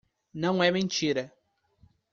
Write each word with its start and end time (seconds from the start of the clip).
Não 0.33 0.63
é 0.63 0.71
mentira. 0.71 1.31